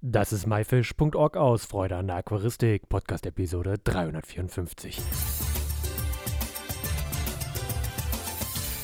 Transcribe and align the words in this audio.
Das 0.00 0.32
ist 0.32 0.46
myfish.org 0.46 1.36
aus 1.36 1.64
Freude 1.64 1.96
an 1.96 2.06
der 2.06 2.18
Aquaristik, 2.18 2.88
Podcast 2.88 3.26
Episode 3.26 3.78
354. 3.82 4.96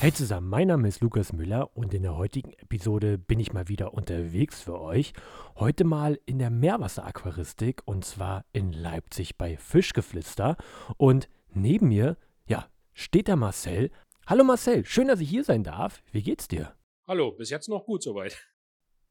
Hey 0.01 0.13
zusammen, 0.13 0.49
mein 0.49 0.67
Name 0.67 0.89
ist 0.89 1.03
Lukas 1.03 1.33
Müller 1.33 1.71
und 1.77 1.95
in 1.95 2.03
der 2.03 2.17
heutigen 2.17 2.53
Episode 2.55 3.17
bin 3.17 3.39
ich 3.39 3.53
mal 3.53 3.69
wieder 3.69 3.95
unterwegs 3.95 4.61
für 4.61 4.81
euch. 4.81 5.13
Heute 5.55 5.85
mal 5.85 6.19
in 6.27 6.41
der 6.41 6.51
Meerwasseraquaristik 6.51 7.83
und 7.85 8.05
zwar 8.05 8.45
in 8.53 8.73
Leipzig 8.73 9.39
bei 9.39 9.57
Fischgeflüster. 9.57 10.57
Und 10.97 11.29
neben 11.53 11.91
mir, 11.91 12.17
ja, 12.49 12.67
steht 12.93 13.29
der 13.29 13.37
Marcel. 13.37 13.93
Hallo 14.27 14.43
Marcel, 14.43 14.85
schön, 14.85 15.07
dass 15.07 15.21
ich 15.21 15.31
hier 15.31 15.45
sein 15.45 15.63
darf. 15.63 16.03
Wie 16.11 16.25
geht's 16.25 16.49
dir? 16.49 16.75
Hallo, 17.07 17.31
bis 17.31 17.51
jetzt 17.51 17.69
noch 17.69 17.85
gut 17.87 18.03
soweit. 18.03 18.37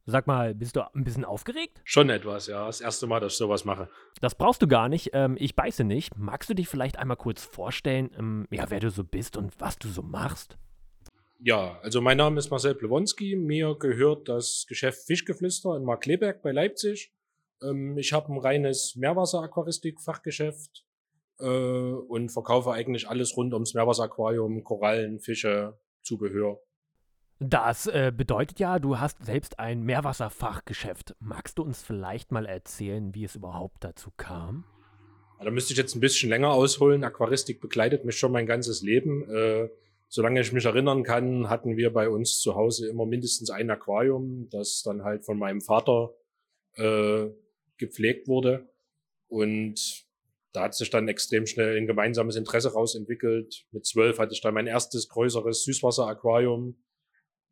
Sag 0.05 0.27
mal, 0.27 0.53
bist 0.53 0.75
du 0.75 0.81
ein 0.93 1.05
bisschen 1.05 1.23
aufgeregt? 1.23 1.81
Schon 1.85 2.09
etwas, 2.09 2.47
ja. 2.47 2.65
Das 2.65 2.81
erste 2.81 3.07
Mal, 3.07 3.21
dass 3.21 3.33
ich 3.33 3.37
sowas 3.37 3.63
mache. 3.63 3.89
Das 4.19 4.35
brauchst 4.35 4.61
du 4.61 4.67
gar 4.67 4.89
nicht. 4.89 5.11
Ähm, 5.13 5.37
ich 5.39 5.55
beiße 5.55 5.85
nicht. 5.85 6.17
Magst 6.17 6.49
du 6.49 6.53
dich 6.53 6.67
vielleicht 6.67 6.99
einmal 6.99 7.15
kurz 7.15 7.43
vorstellen, 7.45 8.11
ähm, 8.17 8.47
ja, 8.51 8.69
wer 8.69 8.81
du 8.81 8.89
so 8.89 9.05
bist 9.05 9.37
und 9.37 9.53
was 9.59 9.77
du 9.77 9.87
so 9.87 10.01
machst? 10.01 10.57
Ja, 11.39 11.79
also 11.81 12.01
mein 12.01 12.17
Name 12.17 12.39
ist 12.39 12.49
Marcel 12.51 12.75
Plewonski. 12.75 13.35
Mir 13.37 13.75
gehört 13.77 14.27
das 14.27 14.65
Geschäft 14.67 15.05
Fischgeflüster 15.05 15.75
in 15.77 15.83
Markleberg 15.83 16.41
bei 16.41 16.51
Leipzig. 16.51 17.13
Ähm, 17.61 17.97
ich 17.97 18.11
habe 18.11 18.31
ein 18.33 18.39
reines 18.39 18.97
Meerwasseraquaristik-Fachgeschäft 18.97 20.85
äh, 21.39 21.45
und 21.45 22.29
verkaufe 22.29 22.71
eigentlich 22.71 23.07
alles 23.07 23.37
rund 23.37 23.53
ums 23.53 23.73
Meerwasseraquarium, 23.73 24.65
Korallen, 24.65 25.19
Fische, 25.19 25.77
Zubehör. 26.01 26.59
Das 27.45 27.87
äh, 27.87 28.13
bedeutet 28.15 28.59
ja, 28.59 28.79
du 28.79 28.99
hast 28.99 29.25
selbst 29.25 29.59
ein 29.59 29.83
Meerwasserfachgeschäft. 29.83 31.13
Magst 31.19 31.57
du 31.57 31.63
uns 31.63 31.81
vielleicht 31.81 32.31
mal 32.31 32.45
erzählen, 32.45 33.13
wie 33.13 33.25
es 33.25 33.35
überhaupt 33.35 33.83
dazu 33.83 34.11
kam? 34.15 34.63
Da 35.43 35.51
müsste 35.51 35.73
ich 35.73 35.77
jetzt 35.77 35.93
ein 35.93 35.99
bisschen 35.99 36.29
länger 36.29 36.51
ausholen. 36.51 37.03
Aquaristik 37.03 37.59
begleitet 37.59 38.05
mich 38.05 38.17
schon 38.17 38.31
mein 38.31 38.45
ganzes 38.45 38.81
Leben. 38.81 39.29
Äh, 39.29 39.67
solange 40.07 40.39
ich 40.39 40.53
mich 40.53 40.63
erinnern 40.63 41.03
kann, 41.03 41.49
hatten 41.49 41.75
wir 41.75 41.91
bei 41.91 42.07
uns 42.07 42.39
zu 42.39 42.55
Hause 42.55 42.87
immer 42.87 43.05
mindestens 43.05 43.49
ein 43.49 43.69
Aquarium, 43.69 44.47
das 44.49 44.81
dann 44.83 45.03
halt 45.03 45.25
von 45.25 45.37
meinem 45.37 45.59
Vater 45.59 46.13
äh, 46.75 47.25
gepflegt 47.77 48.29
wurde. 48.29 48.69
Und 49.27 50.05
da 50.53 50.63
hat 50.63 50.75
sich 50.75 50.89
dann 50.91 51.09
extrem 51.09 51.45
schnell 51.45 51.75
ein 51.75 51.87
gemeinsames 51.87 52.37
Interesse 52.37 52.71
rausentwickelt. 52.71 53.65
Mit 53.71 53.85
zwölf 53.85 54.17
hatte 54.17 54.33
ich 54.33 54.39
dann 54.39 54.53
mein 54.53 54.67
erstes 54.67 55.09
größeres 55.09 55.65
Süßwasseraquarium 55.65 56.77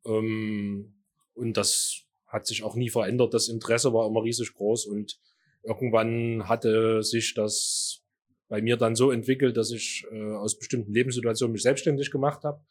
ähm, 0.05 0.93
und 1.33 1.57
das 1.57 2.03
hat 2.27 2.47
sich 2.47 2.63
auch 2.63 2.75
nie 2.75 2.89
verändert. 2.89 3.33
Das 3.33 3.49
Interesse 3.49 3.93
war 3.93 4.07
immer 4.07 4.23
riesig 4.23 4.53
groß 4.53 4.85
und 4.85 5.19
irgendwann 5.63 6.47
hatte 6.47 7.03
sich 7.03 7.33
das 7.33 8.03
bei 8.47 8.61
mir 8.61 8.77
dann 8.77 8.95
so 8.95 9.11
entwickelt, 9.11 9.57
dass 9.57 9.71
ich 9.71 10.05
äh, 10.11 10.33
aus 10.33 10.57
bestimmten 10.57 10.93
Lebenssituationen 10.93 11.53
mich 11.53 11.63
selbstständig 11.63 12.11
gemacht 12.11 12.43
habe. 12.43 12.61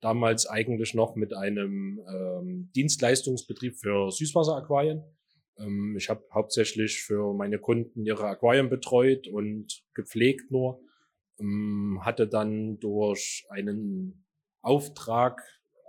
Damals 0.00 0.46
eigentlich 0.46 0.94
noch 0.94 1.16
mit 1.16 1.34
einem 1.34 2.00
ähm, 2.08 2.70
Dienstleistungsbetrieb 2.74 3.76
für 3.76 4.10
Süßwasseraquarien. 4.10 5.02
Ähm, 5.58 5.96
ich 5.96 6.08
habe 6.08 6.24
hauptsächlich 6.32 7.02
für 7.02 7.34
meine 7.34 7.58
Kunden 7.58 8.04
ihre 8.04 8.26
Aquarien 8.26 8.68
betreut 8.68 9.28
und 9.28 9.82
gepflegt 9.94 10.50
nur. 10.50 10.82
Ähm, 11.38 12.00
hatte 12.02 12.26
dann 12.26 12.78
durch 12.78 13.46
einen 13.48 14.24
Auftrag 14.62 15.40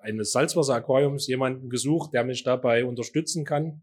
eines 0.02 0.31
Salzwasseraquariums 0.31 1.27
jemanden 1.27 1.69
gesucht, 1.69 2.13
der 2.13 2.23
mich 2.23 2.44
dabei 2.44 2.85
unterstützen 2.85 3.45
kann. 3.45 3.81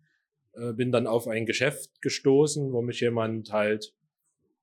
Äh, 0.53 0.73
bin 0.73 0.93
dann 0.93 1.07
auf 1.07 1.29
ein 1.29 1.47
Geschäft 1.47 2.03
gestoßen, 2.03 2.73
wo 2.73 2.83
mich 2.83 3.01
jemand 3.01 3.53
halt 3.53 3.95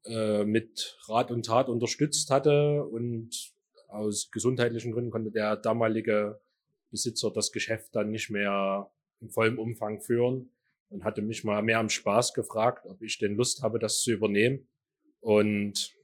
äh, 0.05 0.43
mit 0.43 0.97
Rat 1.07 1.31
und 1.31 1.45
Tat 1.45 1.69
unterstützt 1.69 2.29
hatte 2.29 2.83
und 2.83 3.53
aus 3.87 4.29
gesundheitlichen 4.31 4.91
Gründen 4.91 5.11
konnte 5.11 5.31
der 5.31 5.55
damalige 5.55 6.39
Besitzer 6.91 7.31
das 7.31 7.51
Geschäft 7.51 7.95
dann 7.95 8.11
nicht 8.11 8.29
mehr 8.29 8.89
in 9.21 9.29
vollem 9.29 9.57
Umfang 9.57 10.01
führen 10.01 10.49
und 10.89 11.03
hatte 11.03 11.21
mich 11.21 11.43
mal 11.43 11.61
mehr 11.61 11.79
am 11.79 11.89
Spaß 11.89 12.33
gefragt, 12.33 12.85
ob 12.85 13.01
ich 13.01 13.17
denn 13.17 13.35
Lust 13.35 13.63
habe, 13.63 13.79
das 13.79 14.01
zu 14.01 14.11
übernehmen. 14.11 14.67
Und 15.21 15.94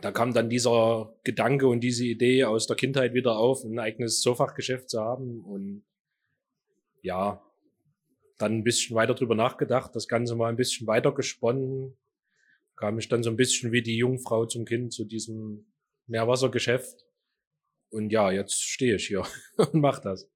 da 0.00 0.12
kam 0.12 0.32
dann 0.32 0.48
dieser 0.48 1.14
Gedanke 1.24 1.66
und 1.66 1.80
diese 1.80 2.04
Idee 2.04 2.44
aus 2.44 2.66
der 2.66 2.76
Kindheit 2.76 3.14
wieder 3.14 3.36
auf, 3.36 3.64
ein 3.64 3.78
eigenes 3.78 4.20
Zofachgeschäft 4.20 4.90
zu 4.90 5.00
haben 5.00 5.40
und 5.44 5.84
ja, 7.02 7.42
dann 8.38 8.52
ein 8.52 8.64
bisschen 8.64 8.94
weiter 8.94 9.14
drüber 9.14 9.34
nachgedacht, 9.34 9.94
das 9.94 10.08
Ganze 10.08 10.36
mal 10.36 10.48
ein 10.48 10.56
bisschen 10.56 10.86
weiter 10.86 11.12
gesponnen, 11.12 11.96
kam 12.76 12.98
ich 12.98 13.08
dann 13.08 13.22
so 13.22 13.30
ein 13.30 13.36
bisschen 13.36 13.72
wie 13.72 13.82
die 13.82 13.96
Jungfrau 13.96 14.46
zum 14.46 14.64
Kind 14.64 14.92
zu 14.92 15.04
diesem 15.04 15.66
Meerwassergeschäft 16.06 17.04
und 17.90 18.10
ja, 18.10 18.30
jetzt 18.30 18.62
stehe 18.62 18.96
ich 18.96 19.06
hier 19.06 19.24
und 19.56 19.74
mach 19.74 19.98
das. 19.98 20.28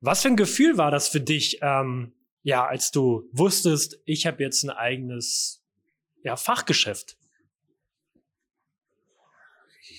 Was 0.00 0.22
für 0.22 0.28
ein 0.28 0.36
Gefühl 0.36 0.76
war 0.76 0.90
das 0.90 1.08
für 1.08 1.20
dich, 1.20 1.58
ähm, 1.62 2.12
ja, 2.42 2.66
als 2.66 2.90
du 2.90 3.28
wusstest, 3.32 4.00
ich 4.04 4.26
habe 4.26 4.42
jetzt 4.42 4.62
ein 4.62 4.70
eigenes 4.70 5.64
ja, 6.22 6.36
Fachgeschäft? 6.36 7.16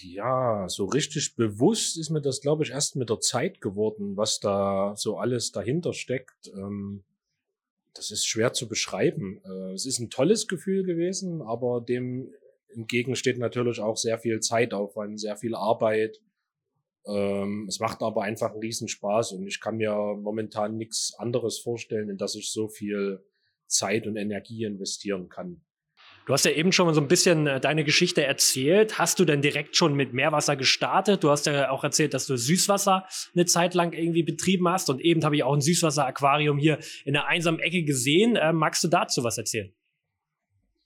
Ja, 0.03 0.67
so 0.69 0.85
richtig 0.85 1.35
bewusst 1.35 1.97
ist 1.97 2.09
mir 2.09 2.21
das, 2.21 2.41
glaube 2.41 2.63
ich, 2.63 2.71
erst 2.71 2.95
mit 2.95 3.09
der 3.09 3.19
Zeit 3.19 3.61
geworden, 3.61 4.17
was 4.17 4.39
da 4.39 4.95
so 4.95 5.17
alles 5.17 5.51
dahinter 5.51 5.93
steckt. 5.93 6.47
Ähm, 6.53 7.03
das 7.93 8.11
ist 8.11 8.25
schwer 8.25 8.53
zu 8.53 8.67
beschreiben. 8.67 9.41
Äh, 9.43 9.73
es 9.73 9.85
ist 9.85 9.99
ein 9.99 10.09
tolles 10.09 10.47
Gefühl 10.47 10.83
gewesen, 10.83 11.41
aber 11.41 11.81
dem 11.81 12.33
entgegen 12.73 13.15
steht 13.15 13.39
natürlich 13.39 13.79
auch 13.79 13.97
sehr 13.97 14.19
viel 14.19 14.39
Zeitaufwand, 14.39 15.19
sehr 15.19 15.35
viel 15.35 15.55
Arbeit. 15.55 16.21
Ähm, 17.05 17.65
es 17.67 17.79
macht 17.79 18.01
aber 18.01 18.23
einfach 18.23 18.51
einen 18.51 18.59
Riesenspaß 18.59 19.33
und 19.33 19.47
ich 19.47 19.59
kann 19.59 19.77
mir 19.77 19.93
momentan 19.93 20.77
nichts 20.77 21.13
anderes 21.17 21.59
vorstellen, 21.59 22.09
in 22.09 22.17
das 22.17 22.35
ich 22.35 22.51
so 22.51 22.67
viel 22.67 23.23
Zeit 23.67 24.07
und 24.07 24.17
Energie 24.17 24.63
investieren 24.63 25.29
kann. 25.29 25.61
Du 26.27 26.33
hast 26.33 26.43
ja 26.43 26.51
eben 26.51 26.73
schon 26.73 26.87
mal 26.87 26.93
so 26.93 26.99
ein 26.99 27.07
bisschen 27.07 27.47
äh, 27.47 27.61
deine 27.61 27.85
Geschichte 27.85 28.21
erzählt. 28.21 28.99
Hast 28.99 29.17
du 29.17 29.23
denn 29.23 29.41
direkt 29.41 29.77
schon 29.77 29.95
mit 29.95 30.11
Meerwasser 30.11 30.57
gestartet? 30.57 31.23
Du 31.23 31.29
hast 31.29 31.45
ja 31.45 31.71
auch 31.71 31.85
erzählt, 31.85 32.13
dass 32.13 32.27
du 32.27 32.35
Süßwasser 32.35 33.07
eine 33.33 33.45
Zeit 33.45 33.73
lang 33.73 33.93
irgendwie 33.93 34.23
betrieben 34.23 34.67
hast. 34.67 34.89
Und 34.89 34.99
eben 34.99 35.23
habe 35.23 35.37
ich 35.37 35.43
auch 35.43 35.53
ein 35.53 35.61
Süßwasseraquarium 35.61 36.57
hier 36.57 36.79
in 37.05 37.15
einer 37.15 37.27
einsamen 37.27 37.61
Ecke 37.61 37.83
gesehen. 37.83 38.35
Äh, 38.35 38.51
magst 38.51 38.83
du 38.83 38.89
dazu 38.89 39.23
was 39.23 39.37
erzählen? 39.37 39.73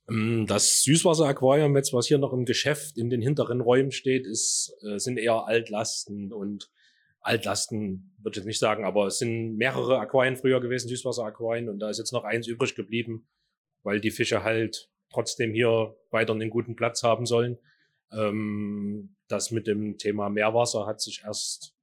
Ähm, 0.07 0.45
das 0.45 0.83
Süßwasseraquarium, 0.83 1.75
jetzt 1.75 1.91
was 1.91 2.05
hier 2.05 2.19
noch 2.19 2.33
im 2.33 2.45
Geschäft 2.45 2.95
in 2.95 3.09
den 3.09 3.23
hinteren 3.23 3.61
Räumen 3.61 3.89
steht, 3.89 4.27
ist, 4.27 4.77
äh, 4.87 4.99
sind 4.99 5.17
eher 5.17 5.47
Altlasten 5.47 6.31
und 6.31 6.69
Altlasten 7.19 8.13
würde 8.17 8.33
ich 8.33 8.37
jetzt 8.37 8.45
nicht 8.45 8.59
sagen, 8.59 8.85
aber 8.85 9.07
es 9.07 9.17
sind 9.17 9.57
mehrere 9.57 9.97
Aquarien 9.97 10.35
früher 10.35 10.61
gewesen, 10.61 10.87
Süßwasseraquarien, 10.87 11.67
und 11.67 11.79
da 11.79 11.89
ist 11.89 11.97
jetzt 11.97 12.13
noch 12.13 12.25
eins 12.25 12.47
übrig 12.47 12.75
geblieben, 12.75 13.27
weil 13.81 13.99
die 13.99 14.11
Fische 14.11 14.43
halt 14.43 14.90
trotzdem 15.11 15.53
hier 15.53 15.95
weiter 16.09 16.33
einen 16.33 16.49
guten 16.49 16.75
Platz 16.75 17.03
haben 17.03 17.25
sollen. 17.25 17.57
Ähm, 18.11 19.15
das 19.27 19.51
mit 19.51 19.67
dem 19.67 19.97
Thema 19.97 20.29
Meerwasser 20.29 20.85
hat 20.85 21.01
sich 21.01 21.21
erst 21.23 21.73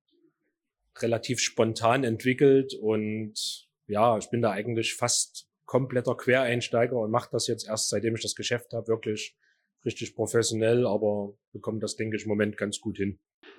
relativ 0.98 1.40
spontan 1.40 2.04
entwickelt 2.04 2.74
und 2.74 3.68
ja, 3.86 4.18
ich 4.18 4.28
bin 4.30 4.42
da 4.42 4.50
eigentlich 4.50 4.94
fast 4.94 5.48
kompletter 5.64 6.16
Quereinsteiger 6.16 6.96
und 6.96 7.10
mache 7.10 7.28
das 7.30 7.46
jetzt 7.46 7.68
erst, 7.68 7.88
seitdem 7.88 8.14
ich 8.14 8.22
das 8.22 8.34
Geschäft 8.34 8.72
habe, 8.72 8.88
wirklich 8.88 9.36
richtig 9.84 10.14
professionell, 10.14 10.86
aber 10.86 11.34
bekomme 11.52 11.78
das, 11.78 11.96
denke 11.96 12.16
ich, 12.16 12.24
im 12.24 12.28
Moment 12.28 12.56
ganz 12.56 12.80
gut 12.80 12.96
hin. 12.96 13.18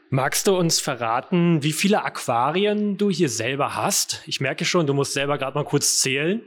Magst 0.09 0.47
du 0.47 0.57
uns 0.57 0.79
verraten, 0.79 1.63
wie 1.63 1.71
viele 1.71 2.03
Aquarien 2.03 2.97
du 2.97 3.09
hier 3.09 3.29
selber 3.29 3.75
hast? 3.75 4.23
Ich 4.27 4.41
merke 4.41 4.65
schon, 4.65 4.87
du 4.87 4.93
musst 4.93 5.13
selber 5.13 5.37
gerade 5.37 5.55
mal 5.55 5.65
kurz 5.65 5.99
zählen. 6.01 6.41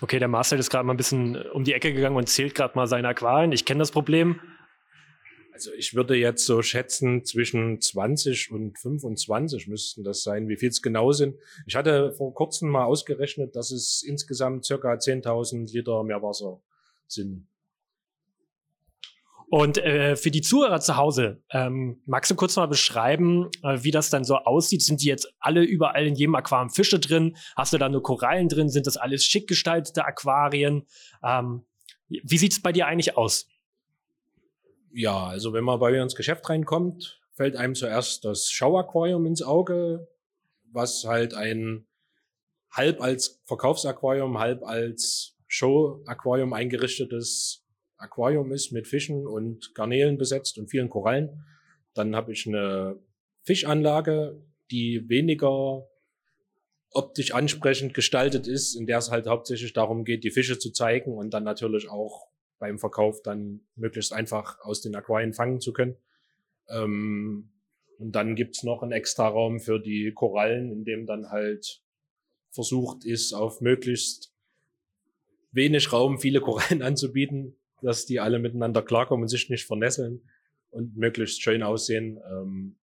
Okay, 0.00 0.18
der 0.18 0.28
Marcel 0.28 0.58
ist 0.58 0.70
gerade 0.70 0.84
mal 0.84 0.94
ein 0.94 0.96
bisschen 0.96 1.36
äh, 1.36 1.48
um 1.52 1.64
die 1.64 1.72
Ecke 1.72 1.92
gegangen 1.92 2.16
und 2.16 2.28
zählt 2.28 2.54
gerade 2.54 2.74
mal 2.76 2.86
seine 2.86 3.08
Aquarien. 3.08 3.52
Ich 3.52 3.64
kenne 3.64 3.78
das 3.78 3.90
Problem. 3.90 4.40
Also 5.52 5.72
ich 5.72 5.94
würde 5.94 6.16
jetzt 6.16 6.46
so 6.46 6.62
schätzen, 6.62 7.24
zwischen 7.24 7.80
20 7.80 8.50
und 8.50 8.76
25 8.76 9.68
müssten 9.68 10.02
das 10.02 10.24
sein. 10.24 10.48
Wie 10.48 10.56
viel 10.56 10.70
es 10.70 10.82
genau 10.82 11.12
sind. 11.12 11.36
Ich 11.64 11.76
hatte 11.76 12.12
vor 12.12 12.34
kurzem 12.34 12.70
mal 12.70 12.84
ausgerechnet, 12.84 13.54
dass 13.54 13.70
es 13.70 14.02
insgesamt 14.02 14.64
circa 14.64 14.94
10.000 14.94 15.72
Liter 15.72 16.02
Meerwasser 16.02 16.60
sind. 17.06 17.46
Und 19.54 19.78
äh, 19.78 20.16
für 20.16 20.32
die 20.32 20.40
Zuhörer 20.40 20.80
zu 20.80 20.96
Hause, 20.96 21.40
ähm, 21.52 22.02
magst 22.06 22.28
du 22.28 22.34
kurz 22.34 22.56
mal 22.56 22.66
beschreiben, 22.66 23.50
äh, 23.62 23.84
wie 23.84 23.92
das 23.92 24.10
dann 24.10 24.24
so 24.24 24.34
aussieht? 24.34 24.82
Sind 24.82 25.00
die 25.00 25.06
jetzt 25.06 25.32
alle 25.38 25.62
überall 25.62 26.08
in 26.08 26.16
jedem 26.16 26.34
Aquarium 26.34 26.70
Fische 26.70 26.98
drin? 26.98 27.36
Hast 27.54 27.72
du 27.72 27.78
da 27.78 27.88
nur 27.88 28.02
Korallen 28.02 28.48
drin? 28.48 28.68
Sind 28.68 28.88
das 28.88 28.96
alles 28.96 29.24
schick 29.24 29.46
gestaltete 29.46 30.04
Aquarien? 30.04 30.88
Ähm, 31.22 31.64
wie 32.08 32.36
sieht's 32.36 32.60
bei 32.60 32.72
dir 32.72 32.88
eigentlich 32.88 33.16
aus? 33.16 33.46
Ja, 34.90 35.26
also 35.28 35.52
wenn 35.52 35.62
man 35.62 35.78
bei 35.78 35.92
mir 35.92 36.02
ins 36.02 36.16
Geschäft 36.16 36.50
reinkommt, 36.50 37.20
fällt 37.34 37.54
einem 37.54 37.76
zuerst 37.76 38.24
das 38.24 38.50
Schauaquarium 38.50 39.24
ins 39.24 39.42
Auge, 39.42 40.08
was 40.72 41.04
halt 41.04 41.32
ein 41.32 41.86
halb 42.72 43.00
als 43.00 43.40
Verkaufsaquarium, 43.44 44.36
halb 44.36 44.64
als 44.64 45.36
Show-Aquarium 45.46 46.54
eingerichtetes 46.54 47.63
Aquarium 48.04 48.52
ist 48.52 48.70
mit 48.70 48.86
Fischen 48.86 49.26
und 49.26 49.74
Garnelen 49.74 50.18
besetzt 50.18 50.58
und 50.58 50.68
vielen 50.68 50.90
Korallen. 50.90 51.44
Dann 51.94 52.14
habe 52.14 52.32
ich 52.32 52.46
eine 52.46 52.98
Fischanlage, 53.42 54.40
die 54.70 55.08
weniger 55.08 55.86
optisch 56.90 57.32
ansprechend 57.32 57.92
gestaltet 57.92 58.46
ist, 58.46 58.76
in 58.76 58.86
der 58.86 58.98
es 58.98 59.10
halt 59.10 59.26
hauptsächlich 59.26 59.72
darum 59.72 60.04
geht, 60.04 60.22
die 60.22 60.30
Fische 60.30 60.58
zu 60.58 60.70
zeigen 60.70 61.16
und 61.16 61.34
dann 61.34 61.44
natürlich 61.44 61.90
auch 61.90 62.28
beim 62.58 62.78
Verkauf 62.78 63.20
dann 63.22 63.60
möglichst 63.74 64.12
einfach 64.12 64.60
aus 64.60 64.80
den 64.80 64.94
Aquarien 64.94 65.34
fangen 65.34 65.60
zu 65.60 65.72
können. 65.72 65.96
Ähm, 66.68 67.50
und 67.98 68.12
dann 68.12 68.36
gibt's 68.36 68.62
noch 68.62 68.82
einen 68.82 68.92
extra 68.92 69.28
Raum 69.28 69.60
für 69.60 69.80
die 69.80 70.12
Korallen, 70.12 70.70
in 70.70 70.84
dem 70.84 71.06
dann 71.06 71.30
halt 71.30 71.82
versucht 72.50 73.04
ist, 73.04 73.32
auf 73.32 73.60
möglichst 73.60 74.32
wenig 75.50 75.92
Raum 75.92 76.18
viele 76.18 76.40
Korallen 76.40 76.82
anzubieten, 76.90 77.56
dass 77.84 78.06
die 78.06 78.18
alle 78.18 78.38
miteinander 78.38 78.82
klarkommen 78.82 79.24
und 79.24 79.28
sich 79.28 79.50
nicht 79.50 79.66
vernässeln 79.66 80.22
und 80.70 80.96
möglichst 80.96 81.42
schön 81.42 81.62
aussehen. 81.62 82.18
Ähm, 82.30 82.76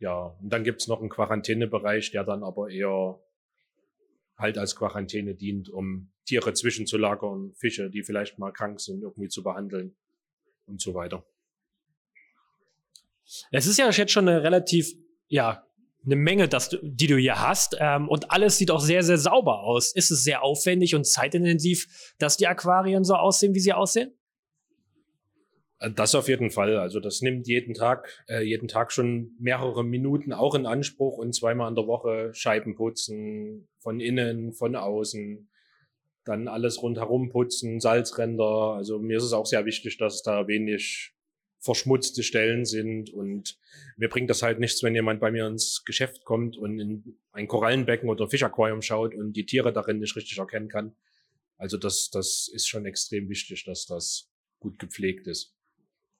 ja, 0.00 0.36
und 0.40 0.52
dann 0.52 0.64
gibt's 0.64 0.88
noch 0.88 1.00
einen 1.00 1.08
Quarantänebereich, 1.08 2.10
der 2.10 2.24
dann 2.24 2.42
aber 2.42 2.68
eher 2.68 3.20
halt 4.36 4.58
als 4.58 4.74
Quarantäne 4.74 5.34
dient, 5.34 5.68
um 5.68 6.10
Tiere 6.24 6.52
zwischenzulagern, 6.52 7.54
Fische, 7.54 7.90
die 7.90 8.02
vielleicht 8.02 8.38
mal 8.38 8.52
krank 8.52 8.80
sind, 8.80 9.02
irgendwie 9.02 9.28
zu 9.28 9.42
behandeln 9.42 9.96
und 10.66 10.80
so 10.80 10.94
weiter. 10.94 11.24
Es 13.50 13.66
ist 13.66 13.78
ja 13.78 13.90
jetzt 13.90 14.12
schon 14.12 14.28
eine 14.28 14.42
relativ, 14.42 14.94
ja, 15.28 15.67
eine 16.04 16.16
Menge, 16.16 16.48
das, 16.48 16.76
die 16.82 17.06
du 17.06 17.16
hier 17.16 17.40
hast. 17.40 17.76
Ähm, 17.78 18.08
und 18.08 18.30
alles 18.30 18.56
sieht 18.56 18.70
auch 18.70 18.80
sehr, 18.80 19.02
sehr 19.02 19.18
sauber 19.18 19.60
aus. 19.60 19.92
Ist 19.94 20.10
es 20.10 20.24
sehr 20.24 20.42
aufwendig 20.42 20.94
und 20.94 21.06
zeitintensiv, 21.06 22.14
dass 22.18 22.36
die 22.36 22.46
Aquarien 22.46 23.04
so 23.04 23.14
aussehen, 23.14 23.54
wie 23.54 23.60
sie 23.60 23.72
aussehen? 23.72 24.12
Äh, 25.80 25.90
das 25.90 26.14
auf 26.14 26.28
jeden 26.28 26.50
Fall. 26.50 26.76
Also 26.76 27.00
das 27.00 27.20
nimmt 27.20 27.46
jeden 27.46 27.74
Tag, 27.74 28.08
äh, 28.28 28.42
jeden 28.42 28.68
Tag 28.68 28.92
schon 28.92 29.32
mehrere 29.38 29.84
Minuten 29.84 30.32
auch 30.32 30.54
in 30.54 30.66
Anspruch 30.66 31.18
und 31.18 31.34
zweimal 31.34 31.68
in 31.68 31.74
der 31.74 31.86
Woche 31.86 32.30
Scheiben 32.32 32.74
putzen, 32.74 33.68
von 33.78 34.00
innen, 34.00 34.52
von 34.52 34.76
außen, 34.76 35.48
dann 36.24 36.48
alles 36.48 36.82
rundherum 36.82 37.30
putzen, 37.30 37.80
Salzränder. 37.80 38.74
Also 38.74 38.98
mir 38.98 39.16
ist 39.16 39.24
es 39.24 39.32
auch 39.32 39.46
sehr 39.46 39.64
wichtig, 39.64 39.98
dass 39.98 40.22
da 40.22 40.46
wenig 40.46 41.14
verschmutzte 41.60 42.22
Stellen 42.22 42.64
sind. 42.64 43.10
Und 43.10 43.58
mir 43.96 44.08
bringt 44.08 44.30
das 44.30 44.42
halt 44.42 44.60
nichts, 44.60 44.82
wenn 44.82 44.94
jemand 44.94 45.20
bei 45.20 45.30
mir 45.30 45.46
ins 45.46 45.84
Geschäft 45.84 46.24
kommt 46.24 46.56
und 46.56 46.78
in 46.78 47.18
ein 47.32 47.48
Korallenbecken 47.48 48.08
oder 48.08 48.28
Fischaquarium 48.28 48.82
schaut 48.82 49.14
und 49.14 49.32
die 49.34 49.46
Tiere 49.46 49.72
darin 49.72 49.98
nicht 49.98 50.16
richtig 50.16 50.38
erkennen 50.38 50.68
kann. 50.68 50.94
Also 51.56 51.76
das, 51.76 52.10
das 52.10 52.48
ist 52.52 52.68
schon 52.68 52.86
extrem 52.86 53.28
wichtig, 53.28 53.64
dass 53.64 53.86
das 53.86 54.30
gut 54.60 54.78
gepflegt 54.78 55.26
ist. 55.26 55.54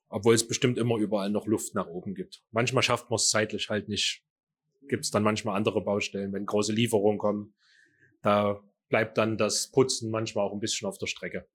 Obwohl 0.08 0.34
es 0.34 0.46
bestimmt 0.46 0.78
immer 0.78 0.96
überall 0.96 1.30
noch 1.30 1.46
Luft 1.46 1.74
nach 1.74 1.86
oben 1.86 2.14
gibt. 2.14 2.42
Manchmal 2.50 2.82
schafft 2.82 3.10
man 3.10 3.16
es 3.16 3.30
zeitlich 3.30 3.68
halt 3.68 3.88
nicht. 3.88 4.24
Gibt 4.88 5.04
es 5.04 5.10
dann 5.10 5.22
manchmal 5.22 5.56
andere 5.56 5.82
Baustellen, 5.82 6.32
wenn 6.32 6.46
große 6.46 6.72
Lieferungen 6.72 7.18
kommen. 7.18 7.54
Da 8.22 8.62
bleibt 8.88 9.18
dann 9.18 9.36
das 9.36 9.70
Putzen 9.70 10.10
manchmal 10.10 10.46
auch 10.46 10.52
ein 10.52 10.60
bisschen 10.60 10.88
auf 10.88 10.98
der 10.98 11.06
Strecke. 11.06 11.46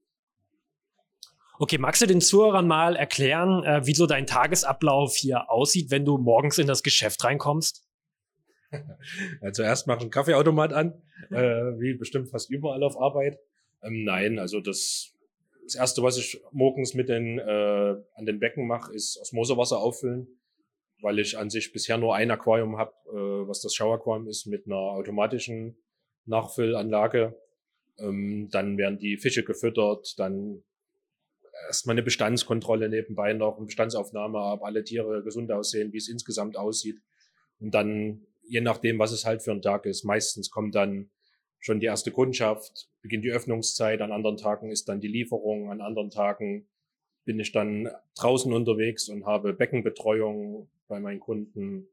Okay, 1.59 1.77
magst 1.77 2.01
du 2.01 2.07
den 2.07 2.21
Zuhörern 2.21 2.67
mal 2.67 2.95
erklären, 2.95 3.63
äh, 3.63 3.85
wie 3.85 3.93
so 3.93 4.07
dein 4.07 4.25
Tagesablauf 4.25 5.15
hier 5.15 5.51
aussieht, 5.51 5.91
wenn 5.91 6.03
du 6.03 6.17
morgens 6.17 6.57
in 6.57 6.67
das 6.67 6.83
Geschäft 6.83 7.23
reinkommst? 7.23 7.87
Ja, 9.43 9.51
zuerst 9.51 9.85
mache 9.85 9.97
ich 9.97 10.01
einen 10.01 10.09
Kaffeeautomat 10.09 10.73
an, 10.73 10.99
äh, 11.29 11.37
wie 11.79 11.93
bestimmt 11.93 12.29
fast 12.29 12.49
überall 12.49 12.81
auf 12.81 12.99
Arbeit. 12.99 13.37
Ähm, 13.83 14.03
nein, 14.03 14.39
also 14.39 14.61
das, 14.61 15.13
das 15.63 15.75
erste, 15.75 16.01
was 16.01 16.17
ich 16.17 16.41
morgens 16.51 16.95
mit 16.95 17.07
den 17.07 17.37
äh, 17.37 17.95
an 18.15 18.25
den 18.25 18.39
Becken 18.39 18.65
mache, 18.65 18.91
ist 18.91 19.19
Osmosewasser 19.21 19.77
auffüllen, 19.77 20.27
weil 21.01 21.19
ich 21.19 21.37
an 21.37 21.51
sich 21.51 21.71
bisher 21.71 21.99
nur 21.99 22.15
ein 22.15 22.31
Aquarium 22.31 22.79
habe, 22.79 22.93
äh, 23.09 23.47
was 23.47 23.61
das 23.61 23.75
Schauaquarium 23.75 24.27
ist, 24.27 24.47
mit 24.47 24.65
einer 24.65 24.77
automatischen 24.77 25.77
Nachfüllanlage. 26.25 27.37
Ähm, 27.99 28.49
dann 28.51 28.79
werden 28.79 28.97
die 28.97 29.17
Fische 29.17 29.43
gefüttert, 29.43 30.17
dann 30.17 30.63
erstmal 31.67 31.93
eine 31.93 32.03
Bestandskontrolle 32.03 32.89
nebenbei 32.89 33.33
noch, 33.33 33.57
eine 33.57 33.65
Bestandsaufnahme, 33.65 34.37
ob 34.37 34.63
alle 34.63 34.83
Tiere 34.83 35.23
gesund 35.23 35.51
aussehen, 35.51 35.93
wie 35.93 35.97
es 35.97 36.09
insgesamt 36.09 36.57
aussieht. 36.57 37.01
Und 37.59 37.73
dann, 37.73 38.25
je 38.41 38.61
nachdem, 38.61 38.99
was 38.99 39.11
es 39.11 39.25
halt 39.25 39.41
für 39.41 39.51
ein 39.51 39.61
Tag 39.61 39.85
ist, 39.85 40.03
meistens 40.03 40.49
kommt 40.49 40.75
dann 40.75 41.09
schon 41.59 41.79
die 41.79 41.85
erste 41.85 42.11
Kundschaft, 42.11 42.89
beginnt 43.01 43.23
die 43.23 43.31
Öffnungszeit, 43.31 44.01
an 44.01 44.11
anderen 44.11 44.37
Tagen 44.37 44.69
ist 44.69 44.89
dann 44.89 44.99
die 44.99 45.07
Lieferung, 45.07 45.71
an 45.71 45.81
anderen 45.81 46.09
Tagen 46.09 46.67
bin 47.25 47.39
ich 47.39 47.53
dann 47.53 47.89
draußen 48.15 48.51
unterwegs 48.51 49.07
und 49.07 49.25
habe 49.25 49.53
Beckenbetreuung 49.53 50.69
bei 50.87 50.99
meinen 50.99 51.21
Kunden. 51.21 51.87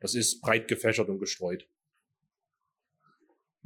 Das 0.00 0.14
ist 0.14 0.42
breit 0.42 0.68
gefächert 0.68 1.08
und 1.08 1.18
gestreut. 1.18 1.66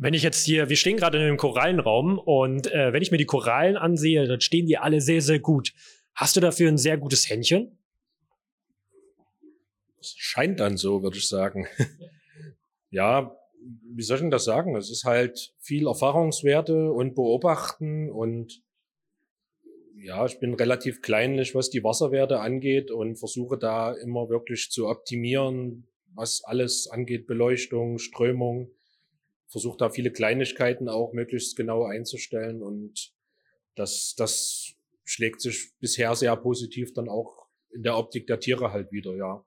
Wenn 0.03 0.15
ich 0.15 0.23
jetzt 0.23 0.47
hier, 0.47 0.71
wir 0.71 0.77
stehen 0.77 0.97
gerade 0.97 1.19
in 1.19 1.25
einem 1.25 1.37
Korallenraum 1.37 2.19
und 2.19 2.73
äh, 2.73 2.91
wenn 2.95 3.03
ich 3.03 3.11
mir 3.11 3.19
die 3.19 3.27
Korallen 3.27 3.77
ansehe, 3.77 4.27
dann 4.27 4.41
stehen 4.41 4.67
die 4.67 4.79
alle 4.79 5.03
sehr, 5.03 5.21
sehr 5.21 5.41
gut. 5.41 5.75
Hast 6.15 6.37
du 6.37 6.41
dafür 6.41 6.69
ein 6.71 6.79
sehr 6.79 6.97
gutes 6.97 7.29
Händchen? 7.29 7.79
Das 9.99 10.15
scheint 10.17 10.59
dann 10.59 10.79
so, 10.79 11.03
würde 11.03 11.19
ich 11.19 11.29
sagen. 11.29 11.67
ja, 12.91 13.37
wie 13.95 14.03
soll 14.03 14.17
ich 14.17 14.23
denn 14.23 14.31
das 14.31 14.45
sagen? 14.45 14.75
Es 14.75 14.91
ist 14.91 15.05
halt 15.05 15.53
viel 15.59 15.87
Erfahrungswerte 15.87 16.91
und 16.93 17.15
Beobachten 17.15 18.11
und 18.11 18.63
ja, 19.97 20.25
ich 20.25 20.41
bin 20.41 20.55
relativ 20.55 21.03
kleinlich, 21.03 21.55
was 21.55 21.69
die 21.69 21.85
Wasserwerte 21.85 22.41
angeht 22.41 22.91
und 22.91 23.17
versuche 23.17 23.59
da 23.59 23.93
immer 23.93 24.31
wirklich 24.31 24.71
zu 24.71 24.89
optimieren, 24.89 25.87
was 26.15 26.43
alles 26.43 26.89
angeht, 26.91 27.27
Beleuchtung, 27.27 27.99
Strömung 27.99 28.71
versuche 29.51 29.79
da 29.79 29.91
viele 29.91 30.13
Kleinigkeiten 30.13 30.89
auch 30.89 31.13
möglichst 31.13 31.57
genau 31.57 31.85
einzustellen 31.85 32.63
und 32.63 33.13
das, 33.75 34.15
das 34.17 34.75
schlägt 35.05 35.41
sich 35.41 35.73
bisher 35.81 36.15
sehr 36.15 36.37
positiv 36.37 36.93
dann 36.93 37.09
auch 37.09 37.49
in 37.71 37.83
der 37.83 37.97
Optik 37.97 38.27
der 38.27 38.41
Tiere 38.41 38.73
halt 38.73 38.93
wieder, 38.93 39.15
ja. 39.17 39.45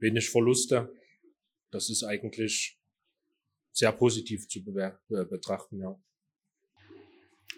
Wenig 0.00 0.30
Verluste. 0.30 0.92
Das 1.70 1.88
ist 1.88 2.02
eigentlich 2.02 2.78
sehr 3.72 3.92
positiv 3.92 4.48
zu 4.48 4.64
be 4.64 4.98
betrachten, 5.08 5.80
ja. 5.80 5.98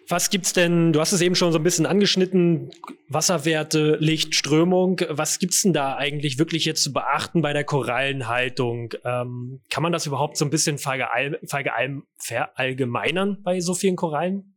Was 0.08 0.28
gibt's 0.28 0.52
denn? 0.52 0.92
Du 0.92 1.00
hast 1.00 1.12
es 1.12 1.22
eben 1.22 1.34
schon 1.34 1.50
so 1.52 1.58
ein 1.58 1.62
bisschen 1.62 1.86
angeschnitten. 1.86 2.70
Wasserwerte, 3.08 3.96
Licht, 4.00 4.34
Strömung. 4.34 5.00
Was 5.08 5.38
gibt's 5.38 5.62
denn 5.62 5.72
da 5.72 5.96
eigentlich 5.96 6.38
wirklich 6.38 6.66
jetzt 6.66 6.82
zu 6.82 6.92
beachten 6.92 7.40
bei 7.40 7.54
der 7.54 7.64
Korallenhaltung? 7.64 8.92
Ähm, 9.04 9.62
kann 9.70 9.82
man 9.82 9.92
das 9.92 10.06
überhaupt 10.06 10.36
so 10.36 10.44
ein 10.44 10.50
bisschen 10.50 10.76
verallgemeinern 10.78 13.42
bei 13.42 13.60
so 13.60 13.74
vielen 13.74 13.96
Korallen? 13.96 14.54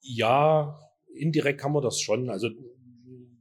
Ja, 0.00 0.76
indirekt 1.14 1.60
kann 1.60 1.70
man 1.72 1.82
das 1.82 2.00
schon. 2.00 2.28
Also 2.28 2.48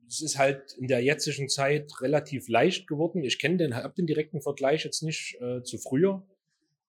es 0.08 0.22
ist 0.22 0.38
halt 0.38 0.76
in 0.80 0.88
der 0.88 1.02
jetzigen 1.02 1.50
Zeit 1.50 1.92
relativ 2.02 2.48
leicht 2.50 2.86
geworden. 2.88 3.24
Ich 3.24 3.40
kenne 3.40 3.58
den, 3.58 3.76
habe 3.76 3.96
den 3.96 4.06
direkten 4.06 4.42
Vergleich 4.42 4.86
jetzt 4.86 5.02
nicht 5.02 5.42
äh, 5.42 5.64
zu 5.64 5.80
früher 5.80 6.24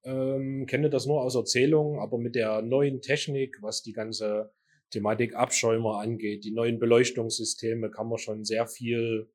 ähm, 0.07 0.67
kenne 0.67 0.89
das 0.89 1.07
nur 1.07 1.21
aus 1.21 1.35
Erzählungen, 1.35 1.99
aber 1.99 2.17
mit 2.17 2.37
der 2.37 2.63
neuen 2.63 3.03
Technik, 3.03 3.59
was 3.61 3.83
die 3.83 3.93
ganze 3.93 4.53
Thematik 4.91 5.35
Abschäumer 5.35 5.99
angeht, 5.99 6.45
die 6.45 6.53
neuen 6.53 6.79
Beleuchtungssysteme, 6.79 7.91
kann 7.91 8.09
man 8.09 8.19
schon 8.19 8.45
sehr 8.45 8.69
viel 8.69 9.29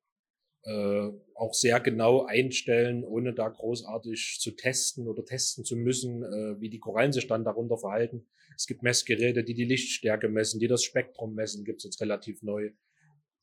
äh, 0.64 1.10
auch 1.36 1.54
sehr 1.54 1.80
genau 1.80 2.26
einstellen, 2.26 3.04
ohne 3.04 3.34
da 3.34 3.50
großartig 3.50 4.38
zu 4.40 4.52
testen 4.52 5.08
oder 5.08 5.26
testen 5.26 5.66
zu 5.66 5.76
müssen, 5.76 6.24
äh, 6.24 6.62
wie 6.62 6.70
die 6.70 6.80
Korallen 6.80 7.12
sich 7.12 7.28
dann 7.28 7.44
darunter 7.44 7.78
verhalten. 7.78 8.28
Es 8.56 8.66
gibt 8.66 8.82
Messgeräte, 8.82 9.44
die 9.44 9.56
die 9.56 9.66
Lichtstärke 9.66 10.30
messen, 10.30 10.60
die 10.60 10.68
das 10.68 10.84
Spektrum 10.84 11.34
messen, 11.34 11.66
gibt's 11.66 11.84
jetzt 11.84 12.00
relativ 12.00 12.44
neu. 12.44 12.72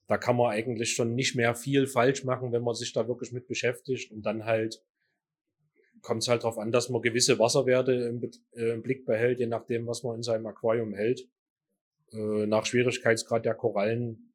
Da 0.07 0.17
kann 0.17 0.37
man 0.37 0.53
eigentlich 0.53 0.95
schon 0.95 1.15
nicht 1.15 1.35
mehr 1.35 1.55
viel 1.55 1.87
falsch 1.87 2.25
machen, 2.25 2.53
wenn 2.53 2.63
man 2.63 2.75
sich 2.75 2.93
da 2.95 3.07
wirklich 3.09 3.33
mit 3.33 3.49
beschäftigt 3.49 4.13
und 4.13 4.23
dann 4.25 4.47
halt 4.47 4.83
kommt 6.03 6.23
es 6.23 6.29
halt 6.29 6.43
darauf 6.43 6.59
an, 6.59 6.73
dass 6.73 6.89
man 6.89 7.03
gewisse 7.03 7.39
Wasserwerte 7.39 7.93
im, 7.93 8.23
äh, 8.53 8.73
im, 8.73 8.83
Blick 8.83 9.05
behält, 9.07 9.41
je 9.41 9.47
nachdem, 9.47 9.87
was 9.87 10.03
man 10.03 10.17
in 10.17 10.23
seinem 10.23 10.47
Aquarium 10.47 10.95
hält. 10.95 11.29
Äh, 12.13 12.47
nach 12.47 12.67
Schwierigkeitsgrad 12.67 13.45
der 13.45 13.55
Korallen, 13.55 14.33